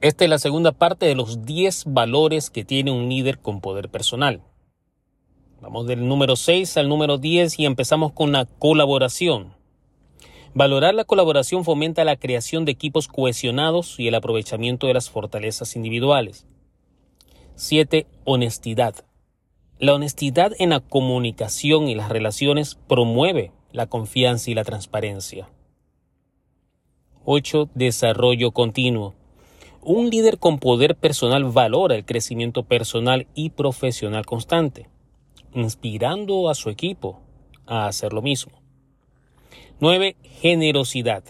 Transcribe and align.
Esta 0.00 0.24
es 0.24 0.30
la 0.30 0.38
segunda 0.38 0.72
parte 0.72 1.04
de 1.04 1.14
los 1.14 1.44
10 1.44 1.84
valores 1.88 2.48
que 2.48 2.64
tiene 2.64 2.90
un 2.90 3.10
líder 3.10 3.38
con 3.38 3.60
poder 3.60 3.90
personal. 3.90 4.40
Vamos 5.60 5.86
del 5.86 6.08
número 6.08 6.36
6 6.36 6.78
al 6.78 6.88
número 6.88 7.18
10 7.18 7.58
y 7.58 7.66
empezamos 7.66 8.12
con 8.12 8.32
la 8.32 8.46
colaboración. 8.46 9.52
Valorar 10.54 10.94
la 10.94 11.04
colaboración 11.04 11.66
fomenta 11.66 12.02
la 12.04 12.16
creación 12.16 12.64
de 12.64 12.72
equipos 12.72 13.08
cohesionados 13.08 14.00
y 14.00 14.08
el 14.08 14.14
aprovechamiento 14.14 14.86
de 14.86 14.94
las 14.94 15.10
fortalezas 15.10 15.76
individuales. 15.76 16.46
7. 17.56 18.06
Honestidad. 18.24 19.04
La 19.78 19.92
honestidad 19.92 20.52
en 20.58 20.70
la 20.70 20.80
comunicación 20.80 21.88
y 21.88 21.94
las 21.94 22.08
relaciones 22.08 22.78
promueve 22.88 23.52
la 23.70 23.86
confianza 23.86 24.50
y 24.50 24.54
la 24.54 24.64
transparencia. 24.64 25.50
8. 27.26 27.68
Desarrollo 27.74 28.52
continuo. 28.52 29.19
Un 29.82 30.10
líder 30.10 30.38
con 30.38 30.58
poder 30.58 30.94
personal 30.94 31.44
valora 31.44 31.94
el 31.94 32.04
crecimiento 32.04 32.64
personal 32.64 33.26
y 33.34 33.50
profesional 33.50 34.26
constante, 34.26 34.88
inspirando 35.54 36.50
a 36.50 36.54
su 36.54 36.68
equipo 36.68 37.20
a 37.66 37.86
hacer 37.86 38.12
lo 38.12 38.20
mismo. 38.20 38.60
9. 39.80 40.16
Generosidad. 40.22 41.24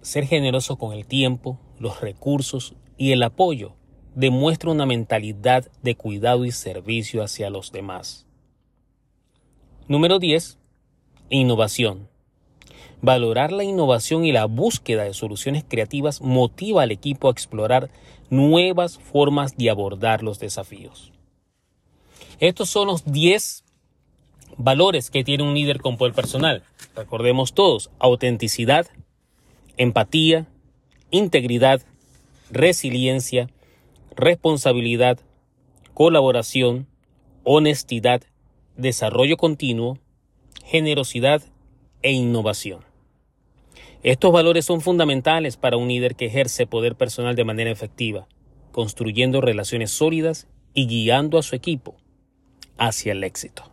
Ser 0.00 0.26
generoso 0.26 0.76
con 0.76 0.92
el 0.94 1.06
tiempo, 1.06 1.60
los 1.78 2.00
recursos 2.00 2.74
y 2.96 3.12
el 3.12 3.22
apoyo 3.22 3.74
demuestra 4.16 4.70
una 4.70 4.86
mentalidad 4.86 5.70
de 5.82 5.94
cuidado 5.94 6.44
y 6.44 6.50
servicio 6.50 7.22
hacia 7.22 7.50
los 7.50 7.70
demás. 7.70 8.26
Número 9.86 10.18
10. 10.18 10.58
Innovación. 11.30 12.08
Valorar 13.02 13.52
la 13.52 13.64
innovación 13.64 14.24
y 14.24 14.32
la 14.32 14.46
búsqueda 14.46 15.04
de 15.04 15.14
soluciones 15.14 15.64
creativas 15.68 16.20
motiva 16.22 16.82
al 16.82 16.90
equipo 16.90 17.28
a 17.28 17.32
explorar 17.32 17.90
nuevas 18.30 18.98
formas 18.98 19.56
de 19.56 19.70
abordar 19.70 20.22
los 20.22 20.38
desafíos. 20.38 21.12
Estos 22.40 22.68
son 22.68 22.88
los 22.88 23.04
10 23.10 23.64
valores 24.56 25.10
que 25.10 25.24
tiene 25.24 25.44
un 25.44 25.54
líder 25.54 25.80
con 25.80 25.96
poder 25.96 26.14
personal. 26.14 26.62
Recordemos 26.94 27.52
todos, 27.52 27.90
autenticidad, 27.98 28.86
empatía, 29.76 30.46
integridad, 31.10 31.82
resiliencia, 32.50 33.50
responsabilidad, 34.16 35.18
colaboración, 35.94 36.86
honestidad, 37.44 38.22
desarrollo 38.76 39.36
continuo, 39.36 39.98
generosidad 40.64 41.42
e 42.06 42.12
innovación. 42.12 42.84
Estos 44.04 44.30
valores 44.30 44.64
son 44.64 44.80
fundamentales 44.80 45.56
para 45.56 45.76
un 45.76 45.88
líder 45.88 46.14
que 46.14 46.26
ejerce 46.26 46.64
poder 46.64 46.94
personal 46.94 47.34
de 47.34 47.42
manera 47.42 47.68
efectiva, 47.72 48.28
construyendo 48.70 49.40
relaciones 49.40 49.90
sólidas 49.90 50.46
y 50.72 50.86
guiando 50.86 51.36
a 51.36 51.42
su 51.42 51.56
equipo 51.56 51.96
hacia 52.78 53.10
el 53.10 53.24
éxito. 53.24 53.64